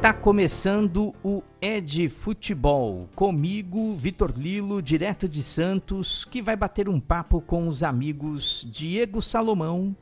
[0.00, 6.98] Tá começando o Ed Futebol, comigo, Vitor Lilo, direto de Santos, que vai bater um
[6.98, 9.94] papo com os amigos Diego Salomão.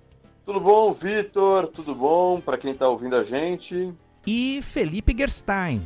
[0.46, 1.66] Tudo bom, Vitor?
[1.66, 3.92] Tudo bom para quem tá ouvindo a gente?
[4.26, 5.82] E Felipe Gerstein.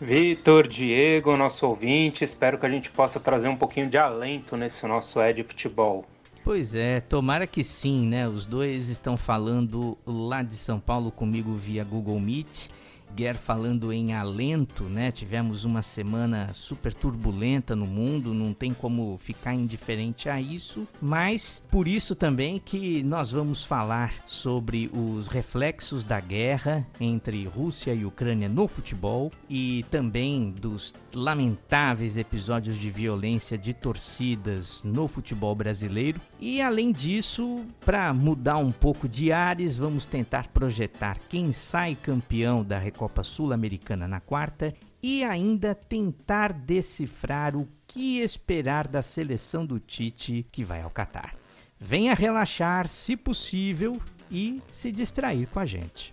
[0.00, 4.86] Vitor, Diego, nosso ouvinte, espero que a gente possa trazer um pouquinho de alento nesse
[4.86, 6.04] nosso Ed Futebol.
[6.48, 8.26] Pois é, tomara que sim, né?
[8.26, 12.70] Os dois estão falando lá de São Paulo comigo via Google Meet
[13.14, 15.10] Guer falando em alento, né?
[15.10, 21.62] Tivemos uma semana super turbulenta no mundo, não tem como ficar indiferente a isso, mas
[21.70, 28.04] por isso também que nós vamos falar sobre os reflexos da guerra entre Rússia e
[28.04, 36.20] Ucrânia no futebol e também dos lamentáveis episódios de violência de torcidas no futebol brasileiro.
[36.40, 42.62] E além disso, para mudar um pouco de ares, vamos tentar projetar quem sai campeão
[42.62, 49.78] da Recopa Sul-Americana na quarta e ainda tentar decifrar o que esperar da seleção do
[49.78, 51.36] Tite que vai ao Catar.
[51.78, 56.12] Venha relaxar, se possível, e se distrair com a gente.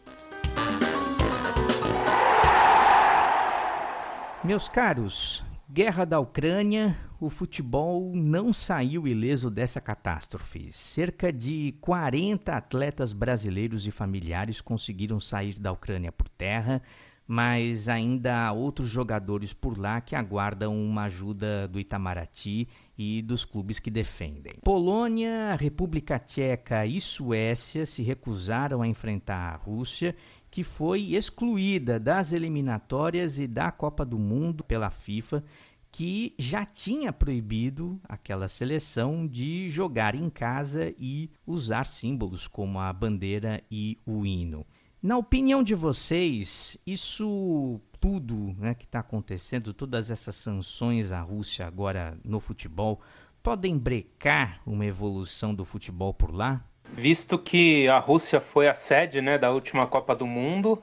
[4.44, 10.72] Meus caros, guerra da Ucrânia, o futebol não saiu ileso dessa catástrofe.
[10.72, 16.82] Cerca de 40 atletas brasileiros e familiares conseguiram sair da Ucrânia por terra,
[17.28, 23.44] mas ainda há outros jogadores por lá que aguardam uma ajuda do Itamaraty e dos
[23.44, 24.54] clubes que defendem.
[24.64, 30.16] Polônia, República Tcheca e Suécia se recusaram a enfrentar a Rússia,
[30.56, 35.44] que foi excluída das eliminatórias e da Copa do Mundo pela FIFA
[35.92, 42.94] que já tinha proibido aquela seleção de jogar em casa e usar símbolos como a
[42.94, 44.66] bandeira e o hino.
[45.03, 51.68] Na opinião de vocês, isso tudo né, que está acontecendo, todas essas sanções à Rússia
[51.68, 53.01] agora no futebol,
[53.44, 56.66] podem brecar uma evolução do futebol por lá?
[56.94, 60.81] Visto que a Rússia foi a sede né, da última Copa do Mundo,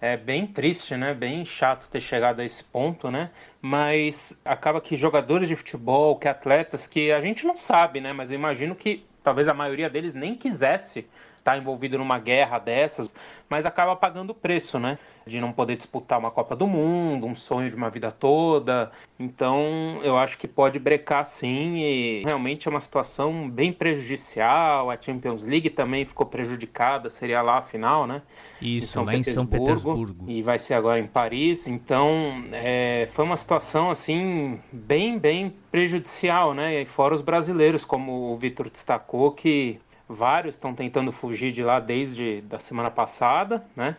[0.00, 1.14] é bem triste, né?
[1.14, 3.30] Bem chato ter chegado a esse ponto, né?
[3.62, 8.12] Mas acaba que jogadores de futebol, que atletas que a gente não sabe, né?
[8.12, 11.06] Mas eu imagino que talvez a maioria deles nem quisesse
[11.44, 13.12] estar envolvido numa guerra dessas,
[13.50, 14.98] mas acaba pagando o preço, né?
[15.26, 18.90] De não poder disputar uma Copa do Mundo, um sonho de uma vida toda.
[19.18, 24.90] Então, eu acho que pode brecar sim e realmente é uma situação bem prejudicial.
[24.90, 28.22] A Champions League também ficou prejudicada, seria lá a final, né?
[28.60, 30.24] Isso, em lá em São Petersburgo.
[30.26, 31.68] E vai ser agora em Paris.
[31.68, 36.82] Então, é, foi uma situação assim bem, bem prejudicial, né?
[36.82, 41.80] E fora os brasileiros, como o Vitor destacou, que Vários estão tentando fugir de lá
[41.80, 43.96] desde da semana passada, né?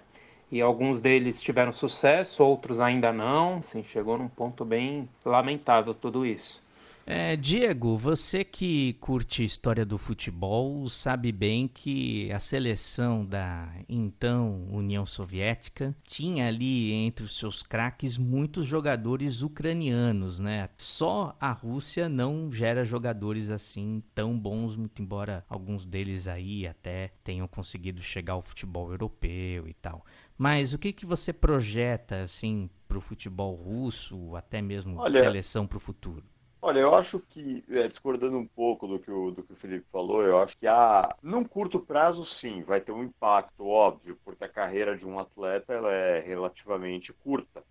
[0.51, 3.55] E alguns deles tiveram sucesso, outros ainda não.
[3.57, 6.64] Assim, chegou num ponto bem lamentável tudo isso.
[7.07, 14.67] É, Diego, você que curte história do futebol sabe bem que a seleção da então
[14.71, 20.67] União Soviética tinha ali entre os seus craques muitos jogadores ucranianos, né?
[20.77, 27.11] Só a Rússia não gera jogadores assim tão bons, muito embora alguns deles aí até
[27.23, 30.03] tenham conseguido chegar ao futebol europeu e tal.
[30.35, 35.19] Mas o que que você projeta assim para o futebol russo, até mesmo Olha...
[35.19, 36.23] seleção para o futuro?
[36.67, 39.85] Olha, eu acho que, é, discordando um pouco do que, o, do que o Felipe
[39.91, 44.45] falou, eu acho que há, num curto prazo, sim, vai ter um impacto, óbvio, porque
[44.45, 47.63] a carreira de um atleta ela é relativamente curta,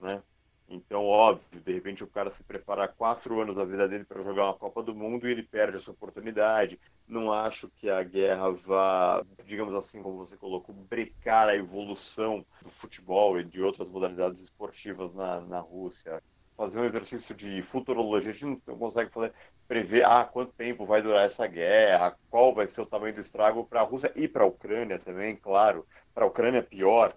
[0.00, 0.22] né?
[0.68, 4.44] Então, óbvio, de repente o cara se preparar quatro anos da vida dele para jogar
[4.44, 6.78] uma Copa do Mundo e ele perde essa oportunidade.
[7.08, 12.70] Não acho que a guerra vá, digamos assim, como você colocou, brecar a evolução do
[12.70, 16.22] futebol e de outras modalidades esportivas na, na Rússia
[16.56, 19.32] fazer um exercício de futurologia, a gente não consegue fazer,
[19.68, 23.64] prever ah, quanto tempo vai durar essa guerra, qual vai ser o tamanho do estrago
[23.64, 25.86] para a Rússia e para a Ucrânia também, claro.
[26.14, 27.14] Para a Ucrânia é pior.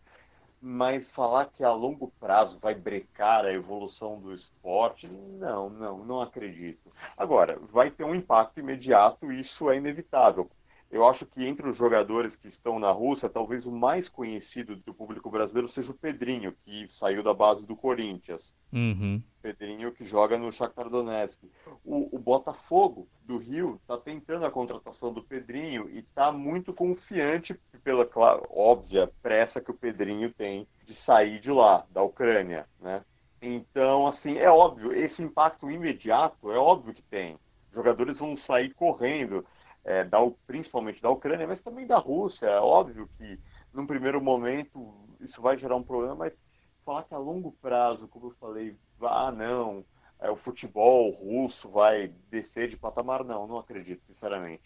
[0.61, 6.21] Mas falar que a longo prazo vai brecar a evolução do esporte, não, não, não
[6.21, 6.91] acredito.
[7.15, 10.49] Agora, vai ter um impacto imediato, isso é inevitável.
[10.91, 14.91] Eu acho que entre os jogadores que estão na Rússia, talvez o mais conhecido do
[14.91, 18.55] público brasileiro seja o Pedrinho, que saiu da base do Corinthians.
[18.73, 19.21] Uhum.
[19.39, 21.43] Pedrinho que joga no Shakhtar Donetsk.
[21.85, 27.53] O, o Botafogo do Rio está tentando a contratação do Pedrinho e está muito confiante
[27.83, 33.05] pela claro, óbvia pressa que o Pedrinho tem de sair de lá, da Ucrânia, né?
[33.41, 37.37] Então, assim, é óbvio, esse impacto imediato é óbvio que tem.
[37.69, 39.45] Os jogadores vão sair correndo
[39.83, 42.47] é, da, principalmente da Ucrânia, mas também da Rússia.
[42.47, 43.39] É óbvio que,
[43.73, 46.39] num primeiro momento, isso vai gerar um problema, mas
[46.85, 49.85] falar que a longo prazo, como eu falei, ah, não,
[50.19, 54.63] é, o futebol russo vai descer de patamar, não, não acredito, sinceramente.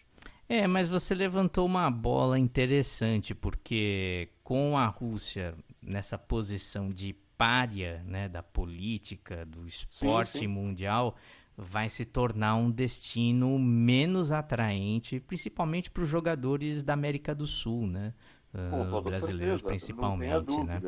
[0.48, 8.02] É, mas você levantou uma bola interessante, porque com a Rússia nessa posição de párea
[8.06, 10.46] né, da política, do esporte sim, sim.
[10.46, 11.16] mundial,
[11.56, 17.86] vai se tornar um destino menos atraente, principalmente para os jogadores da América do Sul,
[17.86, 18.12] né?
[18.54, 20.80] Uh, os brasileiros certeza, principalmente, né?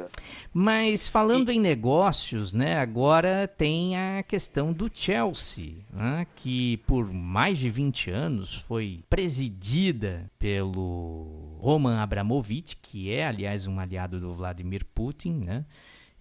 [0.54, 2.78] Mas falando em negócios, né?
[2.78, 10.30] Agora tem a questão do Chelsea, né, que por mais de 20 anos foi presidida
[10.38, 15.64] pelo Roman Abramovich, que é aliás um aliado do Vladimir Putin, né?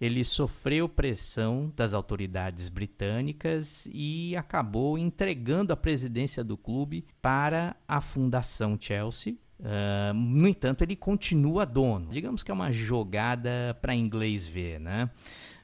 [0.00, 8.00] Ele sofreu pressão das autoridades britânicas e acabou entregando a presidência do clube para a
[8.00, 9.36] Fundação Chelsea.
[9.58, 12.10] Uh, no entanto, ele continua dono.
[12.10, 15.08] Digamos que é uma jogada para inglês ver, né?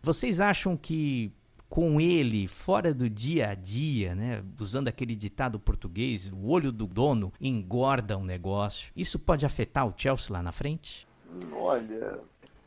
[0.02, 1.30] Vocês acham que
[1.68, 6.86] com ele fora do dia a dia, né, usando aquele ditado português, o olho do
[6.86, 8.92] dono engorda um negócio.
[8.94, 11.08] Isso pode afetar o Chelsea lá na frente?
[11.50, 12.20] Olha,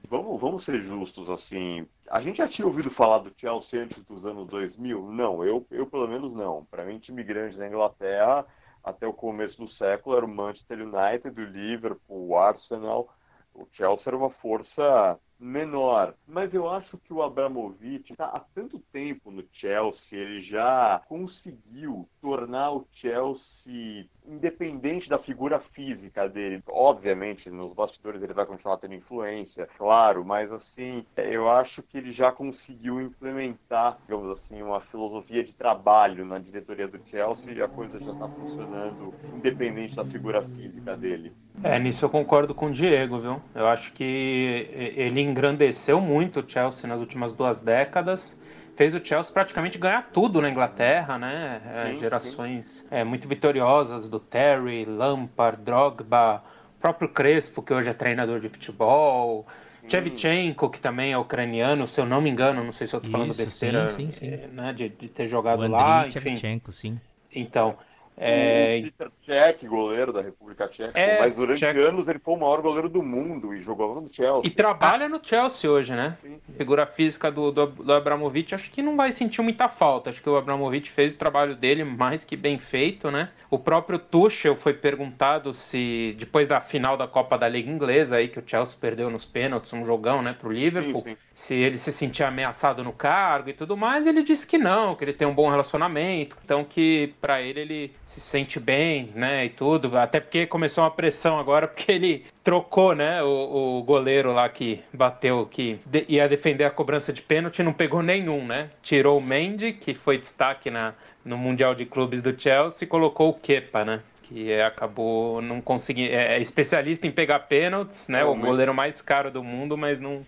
[0.09, 1.87] Vamos, vamos ser justos, assim.
[2.09, 5.11] A gente já tinha ouvido falar do Chelsea antes dos anos 2000?
[5.11, 6.65] Não, eu, eu pelo menos não.
[6.65, 8.45] Para mim, time grande na Inglaterra,
[8.83, 13.09] até o começo do século, era o Manchester United, o Liverpool, o Arsenal.
[13.53, 16.15] O Chelsea era uma força menor.
[16.25, 22.09] Mas eu acho que o Abramovich está há tanto tempo no Chelsea, ele já conseguiu
[22.21, 26.61] tornar o Chelsea independente da figura física dele.
[26.67, 32.11] Obviamente, nos bastidores ele vai continuar tendo influência, claro, mas assim, eu acho que ele
[32.11, 37.67] já conseguiu implementar, digamos assim, uma filosofia de trabalho na diretoria do Chelsea e a
[37.67, 41.35] coisa já está funcionando independente da figura física dele.
[41.63, 43.41] É, nisso eu concordo com o Diego, viu?
[43.53, 48.39] Eu acho que ele engrandeceu muito o Chelsea nas últimas duas décadas
[48.75, 51.61] fez o Chelsea praticamente ganhar tudo na Inglaterra, né?
[51.65, 56.43] É, sim, gerações é, muito vitoriosas do Terry, Lampard, Drogba,
[56.79, 59.47] próprio Crespo, que hoje é treinador de futebol,
[59.87, 63.11] Chevchenko, que também é ucraniano, se eu não me engano, não sei se eu estou
[63.11, 64.27] falando besteira, sim, sim, sim.
[64.27, 66.09] É, né, de, de, ter jogado o lá.
[66.09, 66.99] Shevchenko, sim.
[67.33, 67.77] Então,
[68.17, 68.79] é...
[68.79, 71.77] O Peter Cech, goleiro da República Tcheca, é, mas durante Czech...
[71.79, 74.43] anos ele foi o maior goleiro do mundo e jogou no Chelsea.
[74.45, 76.17] E trabalha no Chelsea hoje, né?
[76.21, 76.53] Sim, sim.
[76.53, 80.09] Figura física do, do, do, Abramovich, acho que não vai sentir muita falta.
[80.09, 83.29] Acho que o Abramovich fez o trabalho dele mais que bem feito, né?
[83.49, 88.27] O próprio Tuchel foi perguntado se, depois da final da Copa da Liga Inglesa, aí
[88.27, 91.91] que o Chelsea perdeu nos pênaltis, um jogão, né, pro Liverpool, sim, se ele se
[91.91, 95.33] sentia ameaçado no cargo e tudo mais, ele disse que não, que ele tem um
[95.33, 100.45] bom relacionamento, então que para ele ele se sente bem, né, e tudo, até porque
[100.45, 105.79] começou uma pressão agora porque ele trocou, né, o, o goleiro lá que bateu, que
[105.85, 109.93] de, ia defender a cobrança de pênalti, não pegou nenhum, né, tirou o Mendy, que
[109.93, 110.93] foi destaque na,
[111.23, 116.09] no Mundial de Clubes do Chelsea, e colocou o Kepa, né, que acabou não conseguindo,
[116.09, 120.23] é, é especialista em pegar pênaltis, né, o goleiro mais caro do mundo, mas não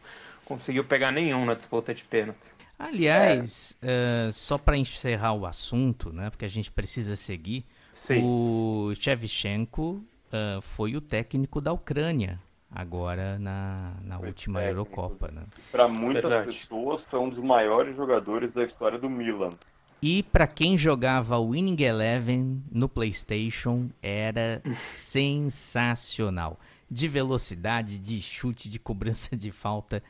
[0.46, 2.57] conseguiu pegar nenhum na disputa de pênaltis.
[2.78, 4.28] Aliás, é.
[4.28, 8.22] uh, só para encerrar o assunto, né, porque a gente precisa seguir, Sim.
[8.24, 12.40] o Shevchenko uh, foi o técnico da Ucrânia
[12.72, 14.80] agora na, na última técnico.
[14.80, 15.32] Eurocopa.
[15.32, 15.44] Né?
[15.72, 16.58] Para muitas Verdade.
[16.58, 19.54] pessoas, foi um dos maiores jogadores da história do Milan.
[20.02, 26.60] E para quem jogava Winning Eleven no PlayStation, era sensacional.
[26.90, 30.02] De velocidade, de chute, de cobrança de falta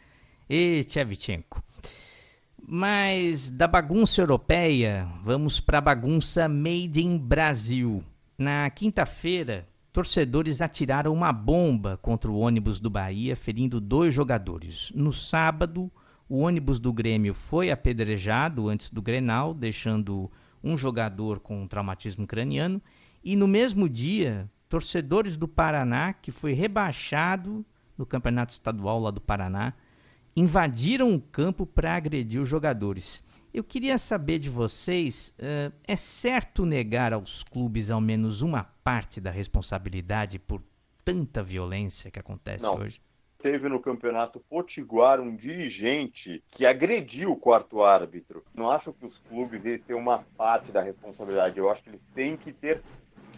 [0.50, 1.64] e Tchevchenko.
[2.66, 8.04] Mas da bagunça europeia, vamos para a bagunça made in Brasil.
[8.38, 14.92] Na quinta-feira, torcedores atiraram uma bomba contra o ônibus do Bahia, ferindo dois jogadores.
[14.94, 15.92] No sábado,
[16.30, 20.30] o ônibus do Grêmio foi apedrejado antes do Grenal, deixando
[20.64, 22.82] um jogador com traumatismo craniano.
[23.24, 27.66] E no mesmo dia, torcedores do Paraná, que foi rebaixado
[27.98, 29.74] no Campeonato Estadual lá do Paraná,
[30.38, 33.26] invadiram o campo para agredir os jogadores.
[33.52, 39.20] Eu queria saber de vocês: uh, é certo negar aos clubes ao menos uma parte
[39.20, 40.62] da responsabilidade por
[41.04, 42.76] tanta violência que acontece Não.
[42.76, 43.02] hoje?
[43.40, 48.44] Teve no campeonato potiguar um dirigente que agrediu o quarto árbitro.
[48.54, 51.58] Não acho que os clubes têm uma parte da responsabilidade.
[51.58, 52.82] Eu acho que eles têm que ter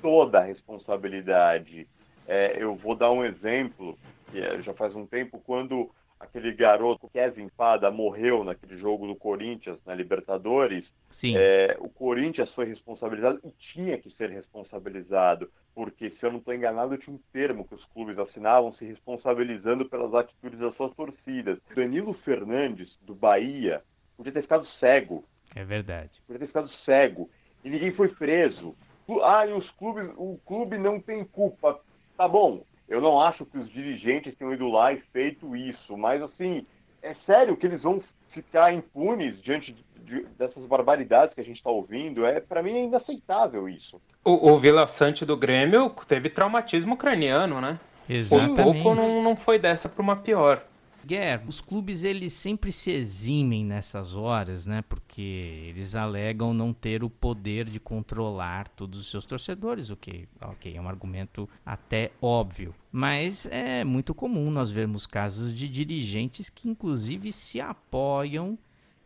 [0.02, 1.88] toda a responsabilidade.
[2.28, 3.98] É, eu vou dar um exemplo,
[4.32, 9.16] que é, já faz um tempo, quando aquele garoto Kevin Pada morreu naquele jogo do
[9.16, 11.36] Corinthians na Libertadores, Sim.
[11.38, 16.54] É, o Corinthians foi responsabilizado e tinha que ser responsabilizado, porque se eu não estou
[16.54, 21.58] enganado, tinha um termo que os clubes assinavam se responsabilizando pelas atitudes das suas torcidas.
[21.74, 23.82] Danilo Fernandes do Bahia
[24.18, 25.24] podia ter ficado cego.
[25.56, 26.22] É verdade.
[26.28, 27.30] Podia ter ficado cego
[27.64, 28.76] e ninguém foi preso.
[29.24, 31.80] Ah, e os clubes, o clube não tem culpa.
[32.16, 36.22] Tá bom, eu não acho que os dirigentes tenham ido lá e feito isso, mas
[36.22, 36.66] assim,
[37.02, 41.58] é sério que eles vão ficar impunes diante de, de, dessas barbaridades que a gente
[41.58, 42.26] está ouvindo?
[42.26, 44.02] É para mim é inaceitável isso.
[44.24, 47.80] O, o Vila Sante do Grêmio teve traumatismo ucraniano, né?
[48.10, 48.60] Exatamente.
[48.60, 50.64] Um pouco não, não foi dessa para uma pior.
[51.10, 54.84] Guerra, os clubes eles sempre se eximem nessas horas, né?
[54.84, 60.30] Porque eles alegam não ter o poder de controlar todos os seus torcedores, o que,
[60.40, 62.76] ok, é um argumento até óbvio.
[62.92, 68.56] Mas é muito comum nós vermos casos de dirigentes que inclusive se apoiam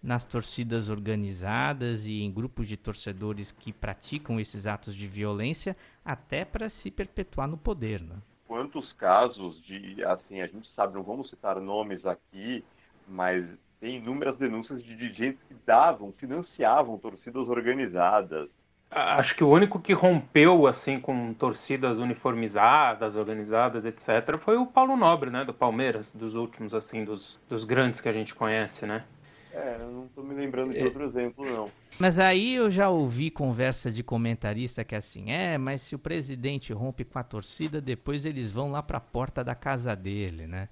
[0.01, 6.43] nas torcidas organizadas e em grupos de torcedores que praticam esses atos de violência até
[6.43, 8.17] para se perpetuar no poder, né?
[8.47, 12.63] Quantos casos de, assim, a gente sabe, não vamos citar nomes aqui,
[13.07, 13.45] mas
[13.79, 18.49] tem inúmeras denúncias de dirigentes que davam, financiavam torcidas organizadas.
[18.89, 24.95] Acho que o único que rompeu assim com torcidas uniformizadas, organizadas, etc, foi o Paulo
[24.95, 29.03] Nobre, né, do Palmeiras, dos últimos assim, dos, dos grandes que a gente conhece, né?
[29.53, 30.83] É, eu não tô me lembrando de é.
[30.83, 31.69] outro exemplo, não.
[31.99, 35.99] Mas aí eu já ouvi conversa de comentarista que é assim, é, mas se o
[35.99, 40.47] presidente rompe com a torcida, depois eles vão lá para a porta da casa dele,
[40.47, 40.69] né?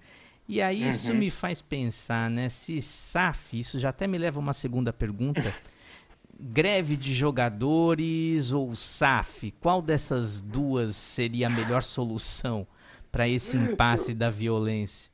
[0.47, 0.89] E aí uhum.
[0.89, 2.49] isso me faz pensar, né?
[2.49, 5.53] Se SAF, isso já até me leva a uma segunda pergunta.
[6.41, 9.51] greve de jogadores ou SAF?
[9.59, 12.65] Qual dessas duas seria a melhor solução
[13.11, 15.10] para esse impasse da violência?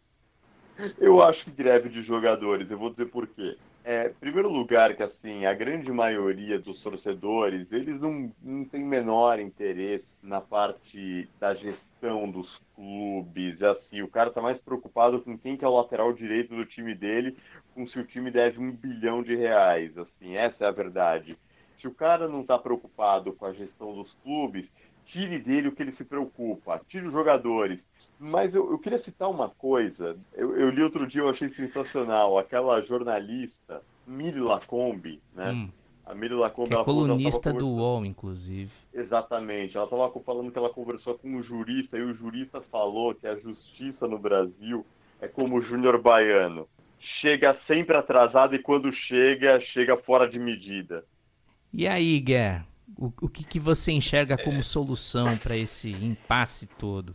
[1.00, 3.57] Eu acho que greve de jogadores, eu vou dizer por quê.
[3.84, 9.39] É, primeiro lugar que assim, a grande maioria dos torcedores, eles não, não têm menor
[9.39, 15.57] interesse na parte da gestão dos clubes, assim, o cara tá mais preocupado com quem
[15.57, 17.36] que é o lateral direito do time dele,
[17.74, 21.38] com se o time deve um bilhão de reais, assim, essa é a verdade.
[21.79, 24.65] Se o cara não está preocupado com a gestão dos clubes,
[25.05, 27.79] tire dele o que ele se preocupa, tire os jogadores,
[28.19, 30.17] mas eu, eu, queria citar uma coisa.
[30.33, 32.38] Eu, eu, li outro dia, eu achei sensacional.
[32.38, 35.51] Aquela jornalista, Miri Lacombe, né?
[35.51, 35.69] Hum.
[36.05, 36.69] A Miri Lacombe...
[36.69, 38.71] Que é colunista do UOL, inclusive.
[38.93, 39.75] Exatamente.
[39.75, 43.36] Ela estava falando que ela conversou com um jurista e o jurista falou que a
[43.36, 44.86] justiça no Brasil
[45.21, 46.67] é como o Júnior Baiano.
[47.21, 51.03] Chega sempre atrasado e quando chega, chega fora de medida.
[51.74, 52.65] E aí, Guer?
[52.97, 57.13] O, o que, que você enxerga como solução para esse impasse todo?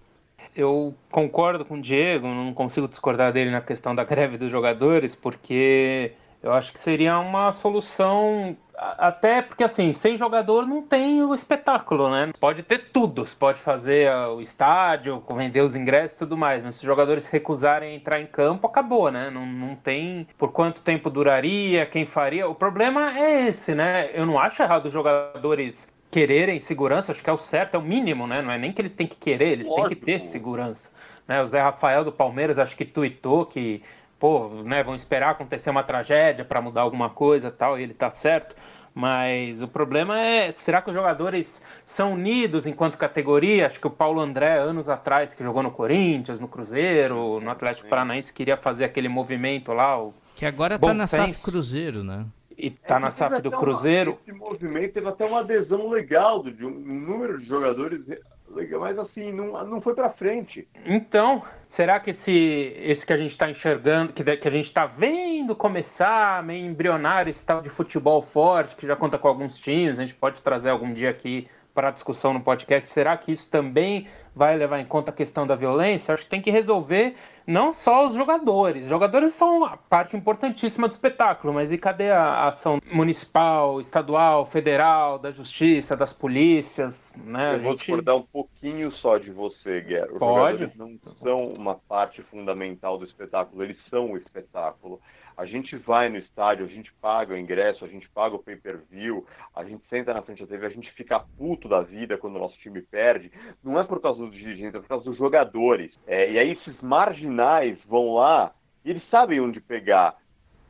[0.55, 5.15] Eu concordo com o Diego, não consigo discordar dele na questão da greve dos jogadores,
[5.15, 8.57] porque eu acho que seria uma solução.
[8.75, 12.33] Até porque, assim, sem jogador não tem o espetáculo, né?
[12.41, 16.75] Pode ter tudo, você pode fazer o estádio, vender os ingressos e tudo mais, mas
[16.75, 19.31] se os jogadores recusarem entrar em campo, acabou, né?
[19.31, 22.49] Não, não tem por quanto tempo duraria, quem faria.
[22.49, 24.11] O problema é esse, né?
[24.13, 27.83] Eu não acho errado os jogadores quererem segurança, acho que é o certo, é o
[27.83, 28.43] mínimo, né?
[28.43, 29.89] Não é nem que eles têm que querer, eles Lógico.
[29.89, 30.91] têm que ter segurança.
[31.27, 31.41] Né?
[31.41, 33.83] O Zé Rafael do Palmeiras acho que tuitou que,
[34.21, 38.11] pô, né, vão esperar acontecer uma tragédia para mudar alguma coisa tal, e ele tá
[38.11, 38.55] certo.
[38.95, 43.67] Mas o problema é, será que os jogadores são unidos enquanto categoria?
[43.67, 47.89] Acho que o Paulo André, anos atrás, que jogou no Corinthians, no Cruzeiro, no Atlético
[47.89, 49.99] Paranaense, queria fazer aquele movimento lá.
[49.99, 52.27] O que agora tá na SAF Cruzeiro, né?
[52.63, 54.13] E tá é, na SAF do Cruzeiro.
[54.13, 58.01] Uma, esse movimento teve até uma adesão legal de um número de jogadores
[58.49, 60.69] legal, mas assim, não, não foi para frente.
[60.87, 64.87] Então, será que esse, esse que a gente está enxergando, que, que a gente está
[64.87, 69.99] vendo começar, meio embrionário, esse tal de futebol forte, que já conta com alguns times,
[69.99, 74.07] a gente pode trazer algum dia aqui para discussão no podcast, será que isso também
[74.37, 76.15] vai levar em conta a questão da violência?
[76.15, 77.17] Acho que tem que resolver
[77.47, 78.85] não só os jogadores.
[78.85, 84.47] Os jogadores são a parte importantíssima do espetáculo, mas e cadê a ação municipal, estadual,
[84.47, 87.15] federal, da justiça, das polícias?
[87.25, 87.57] Né?
[87.57, 90.13] Eu vou discordar um pouquinho só de você, Guerra.
[90.13, 90.59] Os Pode?
[90.59, 95.01] jogadores não são uma parte fundamental do espetáculo, eles são o espetáculo.
[95.43, 99.27] A gente vai no estádio, a gente paga o ingresso, a gente paga o pay-per-view,
[99.53, 102.39] a gente senta na frente da TV, a gente fica puto da vida quando o
[102.39, 103.33] nosso time perde.
[103.61, 105.91] Não é por causa dos dirigentes, é por causa dos jogadores.
[106.07, 110.17] É, e aí esses marginais vão lá e eles sabem onde pegar.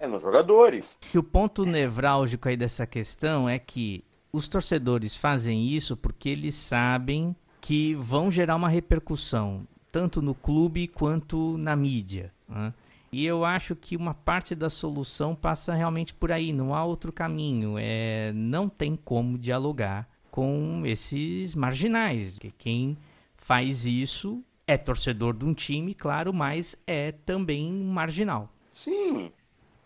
[0.00, 0.86] É nos jogadores.
[1.12, 4.02] E o ponto nevrálgico aí dessa questão é que
[4.32, 10.88] os torcedores fazem isso porque eles sabem que vão gerar uma repercussão, tanto no clube
[10.88, 12.32] quanto na mídia.
[12.48, 12.72] Né?
[13.14, 17.12] E eu acho que uma parte da solução passa realmente por aí, não há outro
[17.12, 17.74] caminho.
[17.78, 22.38] É, não tem como dialogar com esses marginais.
[22.56, 22.96] Quem
[23.36, 28.48] faz isso é torcedor de um time, claro, mas é também marginal.
[28.82, 29.30] Sim.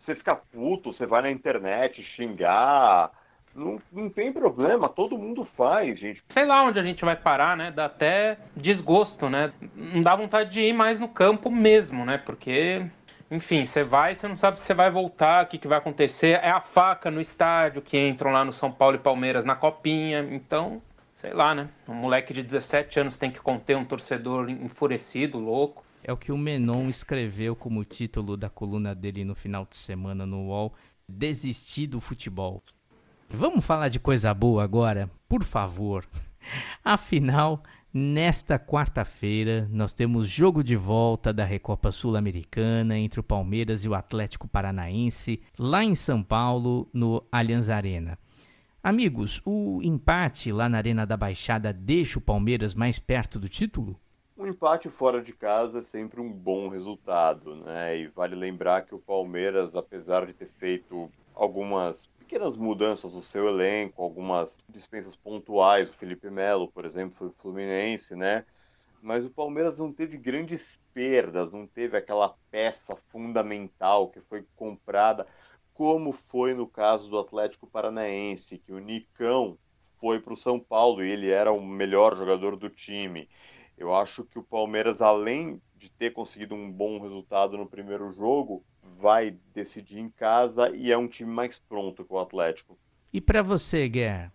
[0.05, 3.11] Você fica puto, você vai na internet xingar.
[3.53, 6.23] Não, não tem problema, todo mundo faz, gente.
[6.29, 7.73] Sei lá onde a gente vai parar, né?
[7.73, 9.53] Dá até desgosto, né?
[9.75, 12.19] Não dá vontade de ir mais no campo mesmo, né?
[12.19, 12.87] Porque
[13.31, 16.39] enfim, você vai, você não sabe se você vai voltar, o que, que vai acontecer.
[16.43, 20.21] É a faca no estádio que entram lá no São Paulo e Palmeiras na copinha.
[20.31, 20.81] Então,
[21.17, 21.69] sei lá, né?
[21.89, 25.85] Um moleque de 17 anos tem que conter um torcedor enfurecido, louco.
[26.05, 30.25] É o que o Menon escreveu como título da coluna dele no final de semana
[30.25, 30.73] no UOL:
[31.09, 32.63] Desistir do futebol.
[33.29, 35.11] Vamos falar de coisa boa agora?
[35.29, 36.07] Por favor.
[36.85, 37.61] Afinal,
[37.99, 43.95] Nesta quarta-feira, nós temos jogo de volta da Recopa Sul-Americana entre o Palmeiras e o
[43.95, 48.19] Atlético Paranaense, lá em São Paulo, no Allianz Arena.
[48.83, 53.99] Amigos, o empate lá na Arena da Baixada deixa o Palmeiras mais perto do título?
[54.39, 57.97] Um empate fora de casa é sempre um bom resultado, né?
[57.97, 63.49] E vale lembrar que o Palmeiras, apesar de ter feito algumas pequenas mudanças no seu
[63.49, 65.89] elenco, algumas dispensas pontuais.
[65.89, 68.45] O Felipe Melo, por exemplo, foi Fluminense, né?
[69.01, 75.27] Mas o Palmeiras não teve grandes perdas, não teve aquela peça fundamental que foi comprada,
[75.73, 79.57] como foi no caso do Atlético Paranaense, que o Nicão
[79.99, 83.27] foi para o São Paulo e ele era o melhor jogador do time.
[83.77, 88.65] Eu acho que o Palmeiras, além de ter conseguido um bom resultado no primeiro jogo,
[88.99, 92.79] vai decidir em casa e é um time mais pronto que o Atlético.
[93.13, 94.33] E para você, Guerra?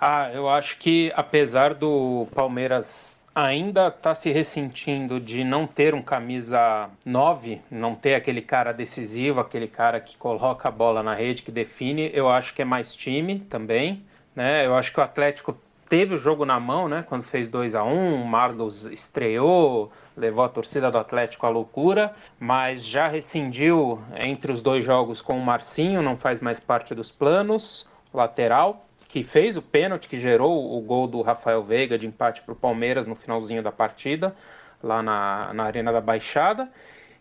[0.00, 6.02] Ah, eu acho que apesar do Palmeiras ainda tá se ressentindo de não ter um
[6.02, 11.42] camisa 9, não ter aquele cara decisivo, aquele cara que coloca a bola na rede,
[11.42, 14.02] que define, eu acho que é mais time também,
[14.34, 14.66] né?
[14.66, 15.56] Eu acho que o Atlético
[15.92, 17.04] teve o jogo na mão, né?
[17.06, 21.50] Quando fez 2 a 1 um, o Marlos estreou, levou a torcida do Atlético à
[21.50, 26.94] loucura, mas já rescindiu entre os dois jogos com o Marcinho, não faz mais parte
[26.94, 32.06] dos planos, lateral, que fez o pênalti que gerou o gol do Rafael Veiga de
[32.06, 34.34] empate para o Palmeiras no finalzinho da partida,
[34.82, 36.70] lá na, na Arena da Baixada.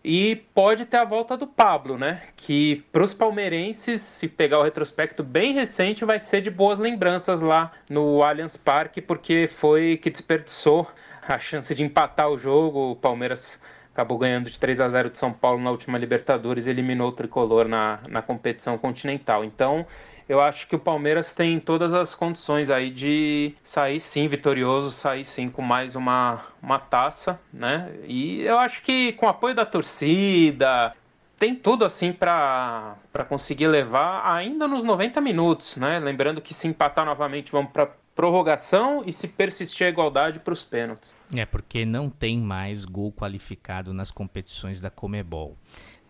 [0.03, 2.23] E pode ter a volta do Pablo, né?
[2.35, 7.39] Que para os palmeirenses, se pegar o retrospecto bem recente, vai ser de boas lembranças
[7.39, 10.87] lá no Allianz Parque, porque foi que desperdiçou
[11.27, 12.91] a chance de empatar o jogo.
[12.91, 13.61] O Palmeiras
[13.93, 17.13] acabou ganhando de 3 a 0 de São Paulo na última Libertadores e eliminou o
[17.13, 19.43] tricolor na, na competição continental.
[19.43, 19.85] Então,
[20.27, 25.25] eu acho que o Palmeiras tem todas as condições aí de sair sim vitorioso, sair
[25.25, 27.91] sim com mais uma, uma taça, né?
[28.05, 30.93] E eu acho que com o apoio da torcida,
[31.37, 32.95] tem tudo assim para
[33.27, 35.99] conseguir levar ainda nos 90 minutos, né?
[35.99, 40.63] Lembrando que se empatar novamente vamos para prorrogação e se persistir a igualdade para os
[40.63, 41.15] pênaltis.
[41.33, 45.57] É porque não tem mais gol qualificado nas competições da Comebol.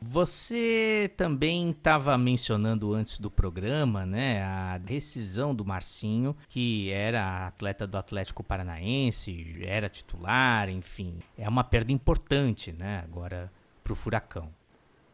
[0.03, 7.85] Você também estava mencionando antes do programa, né, a rescisão do Marcinho, que era atleta
[7.85, 13.51] do Atlético Paranaense, era titular, enfim, é uma perda importante, né, agora
[13.83, 14.49] para o Furacão.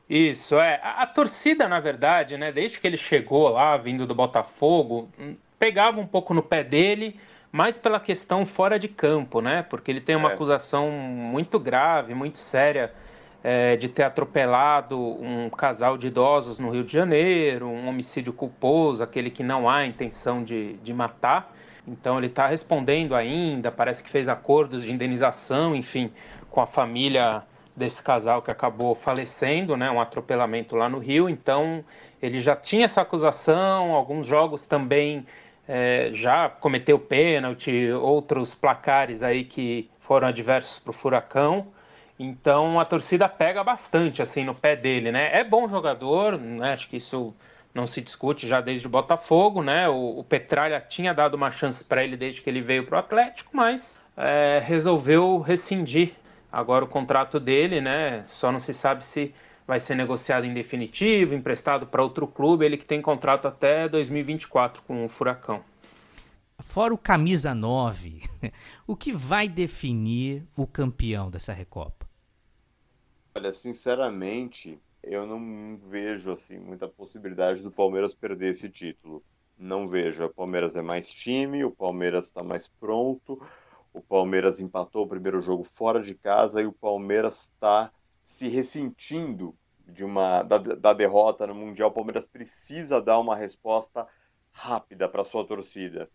[0.10, 0.80] Isso, é.
[0.82, 5.36] A, a, torcida, na verdade, né, desde que ele chegou lá, vindo do Botafogo, hum,
[5.60, 7.20] pegava um pouco no pé dele,
[7.52, 10.34] mais pela questão fora de campo, né, porque ele tem uma é.
[10.34, 12.94] acusação muito grave, muito séria
[13.44, 19.04] é, de ter atropelado um casal de idosos no Rio de Janeiro, um homicídio culposo,
[19.04, 21.54] aquele que não há intenção de, de matar.
[21.88, 26.12] Então ele está respondendo ainda, parece que fez acordos de indenização, enfim,
[26.50, 27.44] com a família
[27.76, 31.30] desse casal que acabou falecendo, né, um atropelamento lá no Rio.
[31.30, 31.86] Então
[32.22, 35.26] ele já tinha essa acusação, alguns jogos também
[35.68, 41.68] é, já cometeu pênalti, outros placares aí que foram adversos para o Furacão.
[42.20, 45.30] Então a torcida pega bastante assim no pé dele, né?
[45.32, 46.72] É bom jogador, né?
[46.72, 47.34] Acho que isso
[47.74, 49.88] não se discute já desde o Botafogo, né?
[49.88, 53.00] O, o Petralha tinha dado uma chance para ele desde que ele veio para o
[53.00, 56.14] Atlético, mas é, resolveu rescindir
[56.52, 58.26] agora o contrato dele, né?
[58.30, 59.34] Só não se sabe se
[59.68, 64.82] vai ser negociado em definitivo, emprestado para outro clube, ele que tem contrato até 2024
[64.84, 65.62] com o Furacão.
[66.60, 68.24] Fora o camisa 9,
[68.88, 72.07] o que vai definir o campeão dessa Recopa?
[73.38, 79.24] Olha, sinceramente, eu não vejo assim muita possibilidade do Palmeiras perder esse título.
[79.56, 80.26] Não vejo.
[80.26, 83.40] O Palmeiras é mais time, o Palmeiras está mais pronto.
[83.94, 87.92] O Palmeiras empatou o primeiro jogo fora de casa e o Palmeiras está
[88.26, 89.54] se ressentindo
[89.88, 94.08] de uma da, da derrota no Mundial, o Palmeiras precisa dar uma resposta
[94.52, 96.10] rápida para sua torcida.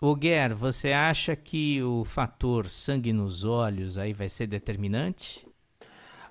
[0.00, 5.45] O Guer, você acha que o fator sangue nos olhos aí vai ser determinante?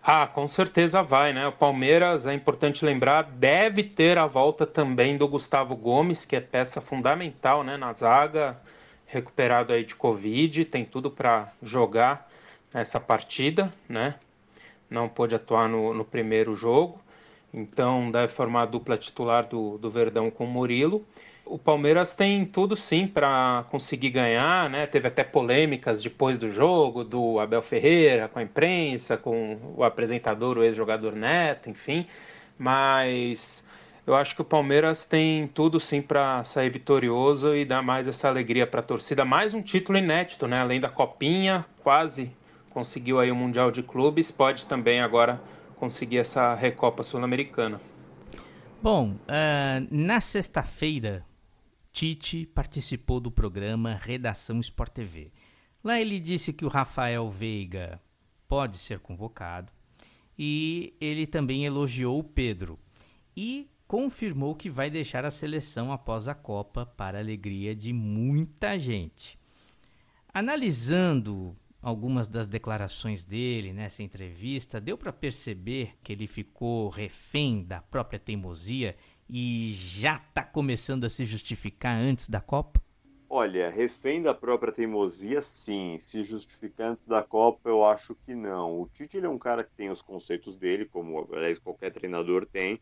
[0.07, 1.47] Ah, com certeza vai, né?
[1.47, 6.39] O Palmeiras, é importante lembrar, deve ter a volta também do Gustavo Gomes, que é
[6.39, 8.55] peça fundamental, né, na zaga,
[9.07, 12.29] recuperado aí de Covid, tem tudo para jogar
[12.71, 14.13] essa partida, né?
[14.87, 17.01] Não pôde atuar no, no primeiro jogo,
[17.51, 21.03] então deve formar a dupla titular do, do Verdão com o Murilo.
[21.45, 24.87] O Palmeiras tem tudo sim para conseguir ganhar, né?
[24.87, 30.57] Teve até polêmicas depois do jogo, do Abel Ferreira com a imprensa, com o apresentador,
[30.57, 32.07] o ex-jogador Neto, enfim.
[32.57, 33.67] Mas
[34.07, 38.27] eu acho que o Palmeiras tem tudo sim para sair vitorioso e dar mais essa
[38.27, 39.23] alegria para a torcida.
[39.23, 40.59] Mais um título inédito, né?
[40.59, 42.31] Além da copinha, quase
[42.71, 45.41] conseguiu aí o Mundial de Clubes, pode também agora
[45.77, 47.79] conseguir essa Recopa Sul-Americana.
[48.81, 51.23] Bom, uh, na sexta-feira,
[51.95, 55.31] Tite participou do programa Redação Sport TV.
[55.81, 58.01] Lá ele disse que o Rafael Veiga
[58.49, 59.71] pode ser convocado
[60.37, 62.77] e ele também elogiou o Pedro
[63.33, 68.77] e confirmou que vai deixar a seleção após a Copa para a alegria de muita
[68.77, 69.39] gente.
[70.33, 77.79] Analisando algumas das declarações dele nessa entrevista, deu para perceber que ele ficou refém da
[77.79, 78.97] própria teimosia
[79.29, 82.81] e já está começando a se justificar antes da Copa?
[83.29, 85.97] Olha, refém da própria teimosia, sim.
[85.99, 88.81] Se justificar antes da Copa, eu acho que não.
[88.81, 92.79] O Tite é um cara que tem os conceitos dele, como aliás qualquer treinador tem,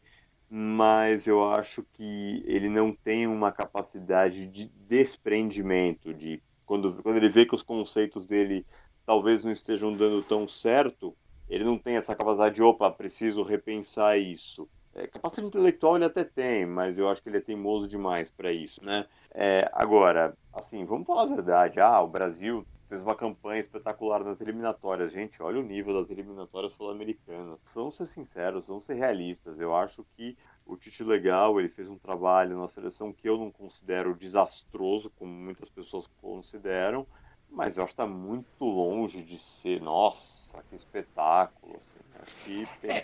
[0.49, 7.29] mas eu acho que ele não tem uma capacidade de desprendimento, de quando, quando ele
[7.29, 8.65] vê que os conceitos dele
[9.05, 11.15] talvez não estejam dando tão certo,
[11.49, 14.69] ele não tem essa capacidade de, opa, preciso repensar isso.
[14.95, 18.51] É, capacidade intelectual ele até tem, mas eu acho que ele é teimoso demais para
[18.51, 19.05] isso, né?
[19.31, 21.79] É, agora, assim, vamos falar a verdade.
[21.79, 25.11] Ah, o Brasil fez uma campanha espetacular nas eliminatórias.
[25.11, 27.59] Gente, olha o nível das eliminatórias sul-americanas.
[27.73, 29.59] Vamos ser sinceros, vamos ser realistas.
[29.59, 33.51] Eu acho que o Tite legal, ele fez um trabalho na seleção que eu não
[33.51, 37.07] considero desastroso, como muitas pessoas consideram,
[37.49, 41.75] mas eu acho que está muito longe de ser, nossa, que espetáculo.
[41.77, 41.99] Assim.
[42.21, 43.03] Acho que tem...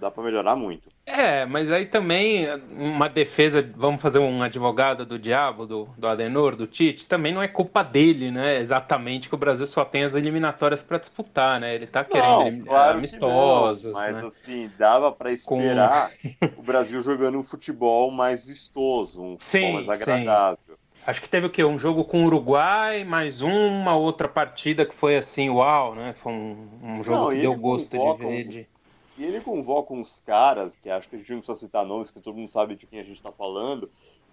[0.00, 0.88] dar para melhorar muito.
[1.04, 6.56] É, mas aí também uma defesa, vamos fazer um advogado do diabo, do, do Adenor,
[6.56, 8.58] do Tite, também não é culpa dele, né?
[8.58, 11.74] Exatamente que o Brasil só tem as eliminatórias para disputar, né?
[11.74, 14.26] Ele tá querendo não, claro amistosos, não, mas né?
[14.26, 16.46] assim, dava para esperar Com...
[16.60, 20.58] o Brasil jogando um futebol mais vistoso, um sim, futebol mais agradável.
[20.66, 20.74] Sim.
[21.06, 21.62] Acho que teve o quê?
[21.62, 26.14] Um jogo com o Uruguai, mais uma outra partida que foi assim, uau, né?
[26.14, 28.68] Foi um, um jogo não, que deu gosto de ver.
[29.16, 32.20] E ele convoca uns caras, que acho que a gente não precisa citar nomes, que
[32.20, 33.90] todo mundo sabe de quem a gente está falando,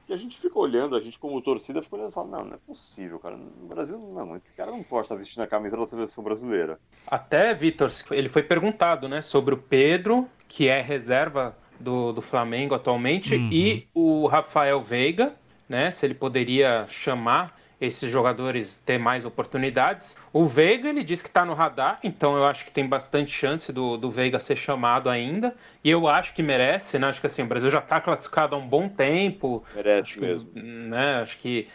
[0.07, 2.55] que a gente fica olhando, a gente como torcida fica olhando e fala, não, não
[2.55, 3.37] é possível, cara.
[3.37, 6.79] No Brasil, não, esse cara não pode estar vestindo a camisa da seleção brasileira.
[7.07, 12.75] Até, Vitor, ele foi perguntado, né, sobre o Pedro, que é reserva do, do Flamengo
[12.75, 13.49] atualmente, uhum.
[13.51, 15.35] e o Rafael Veiga,
[15.69, 20.15] né, se ele poderia chamar esses jogadores ter mais oportunidades.
[20.31, 23.73] O Veiga, ele diz que está no radar, então eu acho que tem bastante chance
[23.73, 25.55] do, do Veiga ser chamado ainda.
[25.83, 27.07] E eu acho que merece, né?
[27.07, 29.65] Acho que assim, o Brasil já está classificado há um bom tempo.
[29.75, 30.51] Merece acho mesmo.
[30.51, 31.21] Que, né?
[31.21, 31.67] Acho que,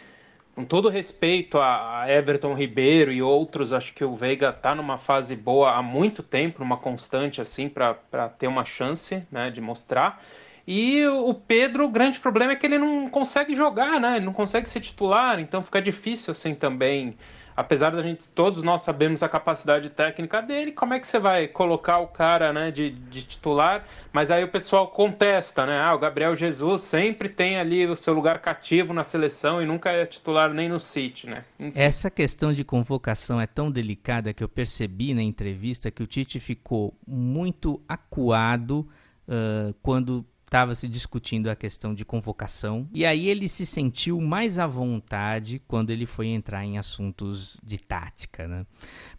[0.55, 5.35] com todo respeito a Everton Ribeiro e outros, acho que o Veiga está numa fase
[5.35, 10.23] boa há muito tempo, numa constante, assim, para ter uma chance né, de mostrar.
[10.67, 14.17] E o Pedro, o grande problema é que ele não consegue jogar, né?
[14.17, 17.15] Ele não consegue ser titular, então fica difícil assim também.
[17.55, 21.47] Apesar da gente, todos nós sabemos a capacidade técnica dele, como é que você vai
[21.47, 23.83] colocar o cara né, de, de titular?
[24.13, 25.79] Mas aí o pessoal contesta, né?
[25.81, 29.89] Ah, o Gabriel Jesus sempre tem ali o seu lugar cativo na seleção e nunca
[29.89, 31.45] é titular nem no City, né?
[31.73, 36.39] Essa questão de convocação é tão delicada que eu percebi na entrevista que o Tite
[36.39, 38.87] ficou muito acuado
[39.27, 44.57] uh, quando estava se discutindo a questão de convocação e aí ele se sentiu mais
[44.57, 48.65] à vontade quando ele foi entrar em assuntos de tática, né?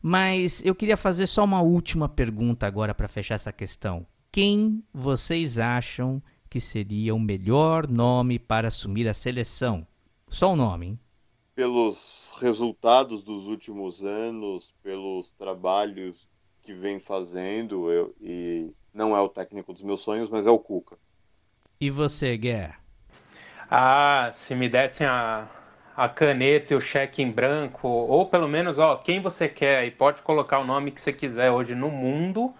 [0.01, 4.07] Mas eu queria fazer só uma última pergunta agora para fechar essa questão.
[4.33, 9.87] Quem vocês acham que seria o melhor nome para assumir a seleção?
[10.29, 10.99] Só o nome, hein?
[11.55, 16.27] Pelos resultados dos últimos anos, pelos trabalhos
[16.63, 20.59] que vem fazendo, eu, e não é o técnico dos meus sonhos, mas é o
[20.59, 20.97] Cuca.
[21.81, 22.77] E você, Guerra?
[23.71, 25.47] Ah, se me dessem a,
[25.97, 29.91] a caneta e o cheque em branco, ou pelo menos, ó, quem você quer e
[29.91, 32.55] pode colocar o nome que você quiser hoje no mundo,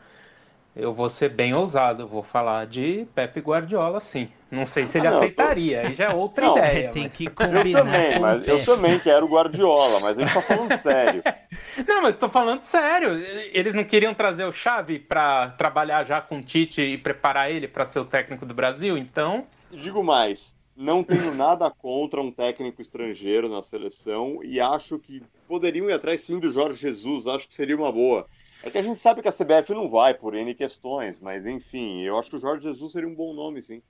[0.79, 4.29] eu vou ser bem ousado, vou falar de Pepe Guardiola, sim.
[4.49, 5.87] Não sei se ele ah, não, aceitaria, tô...
[5.89, 6.91] aí já é outra não, ideia.
[6.91, 7.13] Tem mas...
[7.13, 10.79] que combinar eu também, mas eu também quero o Guardiola, mas a gente tá falando
[10.79, 11.23] sério.
[11.87, 13.11] Não, mas tô falando sério.
[13.53, 17.69] Eles não queriam trazer o Xavi para trabalhar já com o Tite e preparar ele
[17.69, 19.47] para ser o técnico do Brasil, então.
[19.71, 25.89] Digo mais, não tenho nada contra um técnico estrangeiro na seleção e acho que poderiam
[25.89, 28.27] ir atrás sim do Jorge Jesus, acho que seria uma boa.
[28.63, 32.03] É que a gente sabe que a CBF não vai por N questões, mas enfim,
[32.03, 33.83] eu acho que o Jorge Jesus seria um bom nome, sim.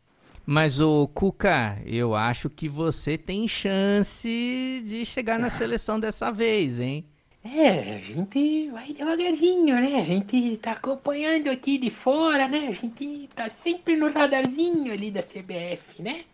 [0.44, 6.80] Mas o Cuca, eu acho que você tem chance de chegar na seleção dessa vez,
[6.80, 7.04] hein?
[7.44, 10.00] É, a gente vai devagarzinho, né?
[10.00, 12.68] A gente tá acompanhando aqui de fora, né?
[12.68, 16.24] A gente tá sempre no radarzinho ali da CBF, né?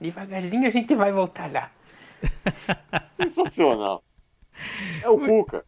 [0.00, 1.70] Devagarzinho a gente vai voltar lá.
[3.22, 4.02] Sensacional.
[5.02, 5.64] É o Cuca.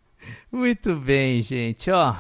[0.57, 1.91] Muito bem, gente.
[1.91, 2.15] Ó,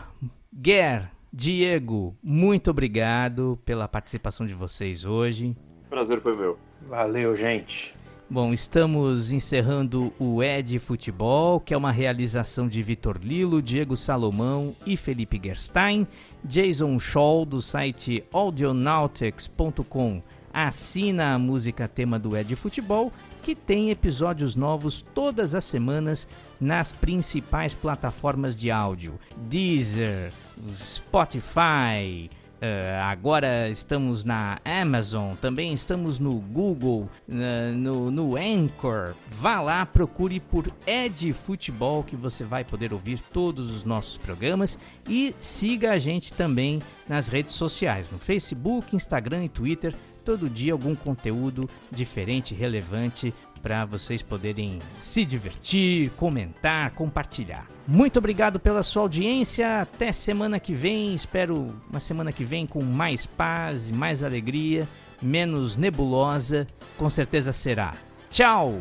[0.52, 5.56] Guer, Diego, muito obrigado pela participação de vocês hoje.
[5.88, 6.58] Prazer foi meu.
[6.86, 7.94] Valeu, gente.
[8.28, 14.76] Bom, estamos encerrando o Ed Futebol, que é uma realização de Vitor Lilo, Diego Salomão
[14.84, 16.06] e Felipe Gerstein.
[16.44, 20.22] Jason Scholl, do site audionautics.com,
[20.52, 23.10] assina a música tema do Ed Futebol,
[23.42, 26.28] que tem episódios novos todas as semanas
[26.60, 30.32] nas principais plataformas de áudio: Deezer,
[30.76, 32.30] Spotify.
[32.56, 39.14] Uh, agora estamos na Amazon, também estamos no Google, uh, no, no Anchor.
[39.30, 44.78] Vá lá, procure por Ed Futebol que você vai poder ouvir todos os nossos programas
[45.06, 49.94] e siga a gente também nas redes sociais, no Facebook, Instagram e Twitter.
[50.24, 53.34] Todo dia algum conteúdo diferente, relevante
[53.66, 57.66] para vocês poderem se divertir, comentar, compartilhar.
[57.84, 59.80] Muito obrigado pela sua audiência.
[59.80, 61.12] Até semana que vem.
[61.16, 64.86] Espero uma semana que vem com mais paz, mais alegria,
[65.20, 66.64] menos nebulosa.
[66.96, 67.94] Com certeza será.
[68.30, 68.78] Tchau!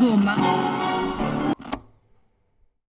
[0.00, 0.77] Goma.